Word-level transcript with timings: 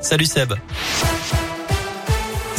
Salut 0.00 0.26
Seb. 0.28 0.52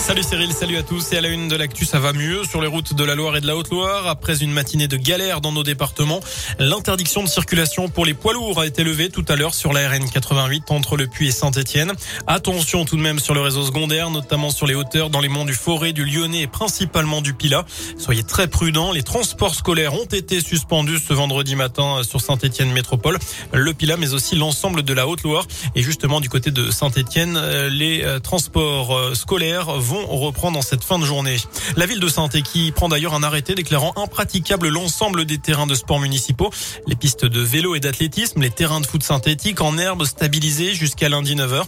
Salut 0.07 0.23
Cyril, 0.23 0.53
salut 0.53 0.77
à 0.77 0.83
tous. 0.83 1.11
Et 1.11 1.17
à 1.17 1.21
la 1.21 1.27
une 1.27 1.49
de 1.49 1.57
l'actu, 1.57 1.83
ça 1.83 1.99
va 1.99 2.13
mieux 2.13 2.45
sur 2.45 2.61
les 2.61 2.67
routes 2.67 2.93
de 2.93 3.03
la 3.03 3.13
Loire 3.13 3.35
et 3.35 3.41
de 3.41 3.45
la 3.45 3.57
Haute-Loire. 3.57 4.07
Après 4.07 4.41
une 4.41 4.53
matinée 4.53 4.87
de 4.87 4.95
galère 4.95 5.41
dans 5.41 5.51
nos 5.51 5.63
départements, 5.63 6.21
l'interdiction 6.59 7.23
de 7.23 7.27
circulation 7.27 7.89
pour 7.89 8.05
les 8.05 8.13
poids 8.13 8.31
lourds 8.31 8.61
a 8.61 8.65
été 8.65 8.85
levée 8.85 9.09
tout 9.09 9.25
à 9.27 9.35
l'heure 9.35 9.53
sur 9.53 9.73
la 9.73 9.89
RN 9.89 10.09
88 10.09 10.71
entre 10.71 10.95
le 10.95 11.07
Puy 11.07 11.27
et 11.27 11.31
Saint-Etienne. 11.31 11.91
Attention 12.25 12.85
tout 12.85 12.95
de 12.95 13.01
même 13.01 13.19
sur 13.19 13.33
le 13.33 13.41
réseau 13.41 13.63
secondaire, 13.63 14.09
notamment 14.09 14.49
sur 14.49 14.65
les 14.65 14.75
hauteurs 14.75 15.09
dans 15.09 15.19
les 15.19 15.27
monts 15.27 15.43
du 15.43 15.53
Forêt, 15.53 15.91
du 15.91 16.05
Lyonnais 16.05 16.43
et 16.43 16.47
principalement 16.47 17.19
du 17.19 17.33
Pilat. 17.33 17.65
Soyez 17.97 18.23
très 18.23 18.47
prudents. 18.47 18.93
Les 18.93 19.03
transports 19.03 19.55
scolaires 19.55 19.93
ont 19.93 20.05
été 20.05 20.39
suspendus 20.39 20.99
ce 21.05 21.11
vendredi 21.11 21.57
matin 21.57 22.01
sur 22.03 22.21
Saint-Etienne 22.21 22.71
Métropole, 22.71 23.19
le 23.51 23.73
Pilat, 23.73 23.97
mais 23.97 24.13
aussi 24.13 24.37
l'ensemble 24.37 24.83
de 24.83 24.93
la 24.93 25.05
Haute-Loire. 25.05 25.47
Et 25.75 25.83
justement, 25.83 26.21
du 26.21 26.29
côté 26.29 26.49
de 26.49 26.71
Saint-Etienne, 26.71 27.37
les 27.71 28.05
euh, 28.05 28.19
transports 28.19 28.95
euh, 28.95 29.13
scolaires 29.13 29.73
vont 29.73 29.96
reprendre 30.05 30.57
en 30.57 30.61
cette 30.61 30.83
fin 30.83 30.99
de 30.99 31.05
journée. 31.05 31.37
La 31.75 31.85
ville 31.85 31.99
de 31.99 32.07
saint 32.07 32.27
qui 32.27 32.71
prend 32.71 32.89
d'ailleurs 32.89 33.13
un 33.13 33.23
arrêté 33.23 33.55
déclarant 33.55 33.93
impraticable 33.95 34.69
l'ensemble 34.69 35.25
des 35.25 35.37
terrains 35.37 35.67
de 35.67 35.75
sport 35.75 35.99
municipaux, 35.99 36.49
les 36.87 36.95
pistes 36.95 37.25
de 37.25 37.41
vélo 37.41 37.75
et 37.75 37.79
d'athlétisme, 37.79 38.41
les 38.41 38.49
terrains 38.49 38.81
de 38.81 38.87
foot 38.87 39.03
synthétique 39.03 39.61
en 39.61 39.77
herbe 39.77 40.05
stabilisés 40.05 40.73
jusqu'à 40.73 41.09
lundi 41.09 41.35
9h. 41.35 41.63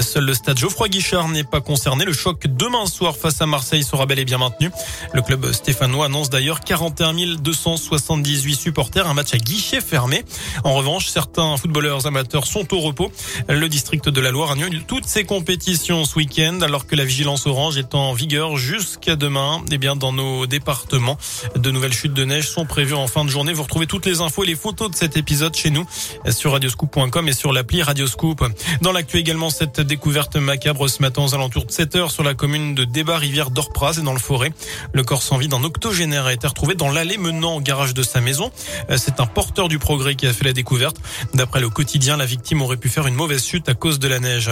Seul 0.00 0.24
le 0.24 0.34
stade 0.34 0.58
Geoffroy 0.58 0.88
Guichard 0.88 1.28
n'est 1.28 1.44
pas 1.44 1.60
concerné. 1.60 2.04
Le 2.04 2.12
choc 2.12 2.46
demain 2.46 2.86
soir 2.86 3.16
face 3.16 3.40
à 3.40 3.46
Marseille 3.46 3.84
sera 3.84 4.06
bel 4.06 4.18
et 4.18 4.24
bien 4.24 4.38
maintenu. 4.38 4.70
Le 5.12 5.22
club 5.22 5.52
stéphanois 5.52 6.06
annonce 6.06 6.30
d'ailleurs 6.30 6.60
41 6.60 7.10
278 7.40 8.54
supporters, 8.54 9.08
un 9.08 9.14
match 9.14 9.34
à 9.34 9.38
guichet 9.38 9.80
fermé. 9.80 10.24
En 10.64 10.74
revanche, 10.74 11.08
certains 11.08 11.56
footballeurs 11.56 12.06
amateurs 12.06 12.46
sont 12.46 12.72
au 12.74 12.80
repos. 12.80 13.10
Le 13.48 13.68
district 13.68 14.08
de 14.08 14.20
la 14.20 14.30
Loire 14.30 14.52
annule 14.52 14.84
toutes 14.86 15.06
ses 15.06 15.24
compétitions 15.24 16.04
ce 16.04 16.16
week-end 16.16 16.60
alors 16.62 16.86
que 16.86 16.96
la 16.96 17.04
vigilance 17.04 17.46
orange 17.46 17.69
est 17.78 17.94
en 17.94 18.12
vigueur 18.12 18.56
jusqu'à 18.56 19.16
demain. 19.16 19.62
Eh 19.70 19.78
bien, 19.78 19.96
dans 19.96 20.12
nos 20.12 20.46
départements, 20.46 21.18
de 21.56 21.70
nouvelles 21.70 21.92
chutes 21.92 22.14
de 22.14 22.24
neige 22.24 22.48
sont 22.48 22.66
prévues 22.66 22.94
en 22.94 23.06
fin 23.06 23.24
de 23.24 23.30
journée. 23.30 23.52
Vous 23.52 23.62
retrouvez 23.62 23.86
toutes 23.86 24.06
les 24.06 24.20
infos 24.20 24.44
et 24.44 24.46
les 24.46 24.56
photos 24.56 24.90
de 24.90 24.96
cet 24.96 25.16
épisode 25.16 25.54
chez 25.54 25.70
nous 25.70 25.86
sur 26.30 26.52
radioscoop.com 26.52 27.28
et 27.28 27.32
sur 27.32 27.52
l'appli 27.52 27.82
Radioscoop. 27.82 28.44
Dans 28.82 28.92
l'actu 28.92 29.18
également, 29.18 29.50
cette 29.50 29.80
découverte 29.80 30.36
macabre 30.36 30.88
ce 30.88 31.02
matin 31.02 31.22
aux 31.22 31.34
alentours 31.34 31.66
de 31.66 31.70
7 31.70 31.96
heures 31.96 32.10
sur 32.10 32.22
la 32.22 32.34
commune 32.34 32.74
de 32.74 32.84
Débat-Rivière 32.84 33.50
d'Orpraz 33.50 33.98
et 33.98 34.02
dans 34.02 34.12
le 34.12 34.18
forêt. 34.18 34.52
Le 34.92 35.02
corps 35.02 35.22
sans 35.22 35.38
vie 35.38 35.48
d'un 35.48 35.64
octogénaire 35.64 36.26
a 36.26 36.32
été 36.32 36.46
retrouvé 36.46 36.74
dans 36.74 36.90
l'allée 36.90 37.18
menant 37.18 37.56
au 37.56 37.60
garage 37.60 37.94
de 37.94 38.02
sa 38.02 38.20
maison. 38.20 38.50
C'est 38.96 39.20
un 39.20 39.26
porteur 39.26 39.68
du 39.68 39.78
progrès 39.78 40.14
qui 40.14 40.26
a 40.26 40.32
fait 40.32 40.44
la 40.44 40.52
découverte. 40.52 40.96
D'après 41.34 41.60
le 41.60 41.68
quotidien, 41.68 42.16
la 42.16 42.26
victime 42.26 42.62
aurait 42.62 42.76
pu 42.76 42.88
faire 42.88 43.06
une 43.06 43.14
mauvaise 43.14 43.44
chute 43.44 43.68
à 43.68 43.74
cause 43.74 43.98
de 43.98 44.08
la 44.08 44.20
neige. 44.20 44.50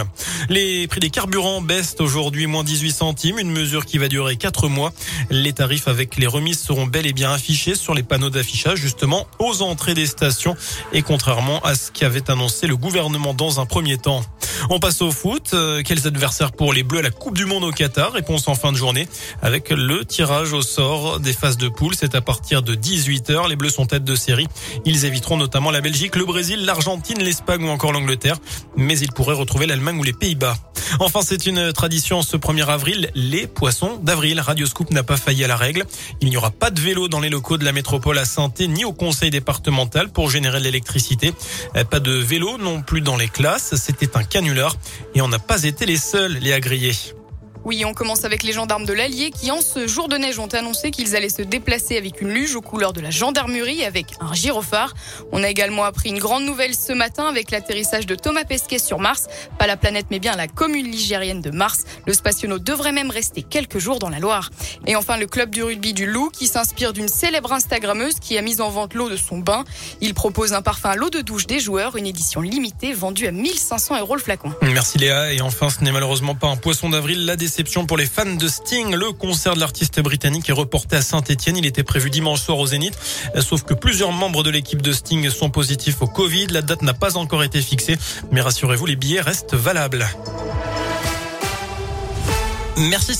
Les 0.49 0.87
prix 0.87 0.99
des 0.99 1.09
carburants 1.09 1.61
baissent 1.61 1.95
aujourd'hui, 1.99 2.47
moins 2.47 2.63
18 3.13 3.41
une 3.41 3.51
mesure 3.51 3.85
qui 3.85 3.97
va 3.97 4.07
durer 4.07 4.35
quatre 4.35 4.67
mois. 4.67 4.91
Les 5.29 5.53
tarifs 5.53 5.87
avec 5.87 6.17
les 6.17 6.27
remises 6.27 6.59
seront 6.59 6.87
bel 6.87 7.05
et 7.05 7.13
bien 7.13 7.31
affichés 7.31 7.75
sur 7.75 7.93
les 7.93 8.03
panneaux 8.03 8.29
d'affichage 8.29 8.79
justement 8.79 9.27
aux 9.39 9.61
entrées 9.61 9.93
des 9.93 10.07
stations 10.07 10.55
et 10.93 11.01
contrairement 11.01 11.59
à 11.61 11.75
ce 11.75 11.91
qu'avait 11.91 12.29
annoncé 12.29 12.67
le 12.67 12.77
gouvernement 12.77 13.33
dans 13.33 13.59
un 13.59 13.65
premier 13.65 13.97
temps. 13.97 14.23
On 14.69 14.79
passe 14.79 15.01
au 15.01 15.11
foot. 15.11 15.51
Euh, 15.53 15.81
quels 15.83 16.07
adversaires 16.07 16.51
pour 16.51 16.73
les 16.73 16.83
Bleus 16.83 16.99
à 16.99 17.03
la 17.03 17.11
Coupe 17.11 17.37
du 17.37 17.45
Monde 17.45 17.63
au 17.63 17.71
Qatar? 17.71 18.11
Réponse 18.11 18.47
en 18.47 18.55
fin 18.55 18.71
de 18.71 18.77
journée 18.77 19.07
avec 19.41 19.69
le 19.69 20.05
tirage 20.05 20.53
au 20.53 20.61
sort 20.61 21.19
des 21.19 21.33
phases 21.33 21.57
de 21.57 21.69
poule. 21.69 21.95
C'est 21.97 22.15
à 22.15 22.21
partir 22.21 22.61
de 22.61 22.75
18h. 22.75 23.47
Les 23.47 23.55
Bleus 23.55 23.69
sont 23.69 23.85
tête 23.85 24.03
de 24.03 24.15
série. 24.15 24.47
Ils 24.85 25.05
éviteront 25.05 25.37
notamment 25.37 25.71
la 25.71 25.81
Belgique, 25.81 26.15
le 26.15 26.25
Brésil, 26.25 26.65
l'Argentine, 26.65 27.19
l'Espagne 27.19 27.63
ou 27.63 27.69
encore 27.69 27.91
l'Angleterre. 27.91 28.37
Mais 28.75 28.97
ils 28.99 29.11
pourraient 29.11 29.33
retrouver 29.33 29.65
l'Allemagne 29.65 29.97
ou 29.99 30.03
les 30.03 30.13
Pays-Bas. 30.13 30.57
Enfin, 30.99 31.21
c'est 31.23 31.45
une 31.45 31.71
tradition 31.73 32.21
ce 32.21 32.37
1er 32.37 32.65
avril, 32.65 33.11
les 33.15 33.47
poissons 33.47 33.99
d'avril. 34.01 34.39
Radio 34.39 34.65
Scoop 34.65 34.91
n'a 34.91 35.03
pas 35.03 35.17
failli 35.17 35.43
à 35.43 35.47
la 35.47 35.55
règle. 35.55 35.85
Il 36.21 36.29
n'y 36.29 36.37
aura 36.37 36.51
pas 36.51 36.71
de 36.71 36.79
vélo 36.79 37.07
dans 37.07 37.19
les 37.19 37.29
locaux 37.29 37.57
de 37.57 37.65
la 37.65 37.71
métropole 37.71 38.17
à 38.17 38.25
saint 38.25 38.51
ni 38.59 38.85
au 38.85 38.93
conseil 38.93 39.29
départemental 39.29 40.09
pour 40.09 40.29
générer 40.29 40.59
l'électricité. 40.59 41.33
Euh, 41.75 41.83
pas 41.83 41.99
de 41.99 42.11
vélo 42.11 42.57
non 42.57 42.81
plus 42.81 43.01
dans 43.01 43.17
les 43.17 43.27
classes. 43.27 43.75
C'était 43.75 44.17
un 44.17 44.23
canular 44.23 44.75
et 45.15 45.21
on 45.21 45.27
n'a 45.27 45.39
pas 45.39 45.63
été 45.63 45.85
les 45.85 45.97
seuls, 45.97 46.37
les 46.41 46.53
agriers. 46.53 46.95
Oui, 47.65 47.83
on 47.85 47.93
commence 47.93 48.23
avec 48.23 48.43
les 48.43 48.53
gendarmes 48.53 48.85
de 48.85 48.93
l'Allier 48.93 49.31
qui, 49.31 49.51
en 49.51 49.59
ce 49.61 49.85
jour 49.85 50.07
de 50.07 50.17
neige, 50.17 50.39
ont 50.39 50.47
annoncé 50.47 50.91
qu'ils 50.91 51.15
allaient 51.15 51.29
se 51.29 51.41
déplacer 51.41 51.97
avec 51.97 52.21
une 52.21 52.29
luge 52.29 52.55
aux 52.55 52.61
couleurs 52.61 52.93
de 52.93 53.01
la 53.01 53.11
gendarmerie 53.11 53.83
avec 53.83 54.07
un 54.21 54.33
gyrophare. 54.33 54.93
On 55.31 55.43
a 55.43 55.49
également 55.49 55.83
appris 55.83 56.09
une 56.09 56.19
grande 56.19 56.45
nouvelle 56.45 56.73
ce 56.73 56.93
matin 56.93 57.27
avec 57.27 57.51
l'atterrissage 57.51 58.05
de 58.05 58.15
Thomas 58.15 58.45
Pesquet 58.45 58.79
sur 58.79 58.99
Mars. 58.99 59.27
Pas 59.57 59.67
la 59.67 59.75
planète, 59.75 60.05
mais 60.09 60.19
bien 60.19 60.35
la 60.35 60.47
commune 60.47 60.89
ligérienne 60.89 61.41
de 61.41 61.51
Mars. 61.51 61.83
Le 62.07 62.13
spationaute 62.13 62.63
devrait 62.63 62.93
même 62.93 63.11
rester 63.11 63.43
quelques 63.43 63.79
jours 63.79 63.99
dans 63.99 64.09
la 64.09 64.19
Loire. 64.19 64.49
Et 64.87 64.95
enfin, 64.95 65.17
le 65.17 65.27
club 65.27 65.49
du 65.49 65.61
rugby 65.61 65.93
du 65.93 66.05
Loup 66.05 66.29
qui 66.29 66.47
s'inspire 66.47 66.93
d'une 66.93 67.09
célèbre 67.09 67.51
Instagrammeuse 67.51 68.15
qui 68.21 68.37
a 68.37 68.41
mis 68.41 68.61
en 68.61 68.69
vente 68.69 68.93
l'eau 68.93 69.09
de 69.09 69.17
son 69.17 69.37
bain. 69.37 69.65
Il 69.99 70.13
propose 70.13 70.53
un 70.53 70.61
parfum 70.61 70.91
à 70.91 70.95
l'eau 70.95 71.09
de 71.09 71.19
douche 71.19 71.45
des 71.45 71.59
joueurs, 71.59 71.97
une 71.97 72.07
édition 72.07 72.41
limitée 72.41 72.93
vendue 72.93 73.27
à 73.27 73.31
1500 73.31 73.99
euros 73.99 74.15
le 74.15 74.21
flacon. 74.21 74.53
Merci 74.61 74.97
Léa. 74.97 75.33
Et 75.33 75.41
enfin, 75.41 75.69
ce 75.69 75.83
n'est 75.83 75.91
malheureusement 75.91 76.35
pas 76.35 76.47
un 76.47 76.55
poisson 76.55 76.89
d'avril. 76.89 77.25
La 77.25 77.35
pour 77.63 77.97
les 77.97 78.05
fans 78.05 78.35
de 78.35 78.47
Sting. 78.47 78.95
Le 78.95 79.11
concert 79.11 79.53
de 79.53 79.59
l'artiste 79.59 79.99
britannique 79.99 80.49
est 80.49 80.53
reporté 80.53 80.95
à 80.95 81.01
Saint-Etienne. 81.01 81.57
Il 81.57 81.65
était 81.65 81.83
prévu 81.83 82.09
dimanche 82.09 82.41
soir 82.41 82.57
au 82.57 82.67
Zénith. 82.67 82.97
Sauf 83.41 83.63
que 83.63 83.73
plusieurs 83.73 84.13
membres 84.13 84.43
de 84.43 84.49
l'équipe 84.49 84.81
de 84.81 84.93
Sting 84.93 85.29
sont 85.29 85.49
positifs 85.49 86.01
au 86.01 86.07
Covid. 86.07 86.47
La 86.47 86.61
date 86.61 86.83
n'a 86.83 86.93
pas 86.93 87.17
encore 87.17 87.43
été 87.43 87.61
fixée. 87.61 87.97
Mais 88.31 88.39
rassurez-vous, 88.39 88.85
les 88.85 88.95
billets 88.95 89.19
restent 89.19 89.55
valables. 89.55 90.07
Merci. 92.77 93.17